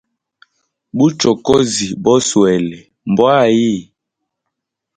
[0.97, 2.79] Buchokozi boswele
[3.11, 3.75] mbwa ayi?